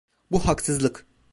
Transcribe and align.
Bu 0.31 0.45
haksızlık. 0.47 1.05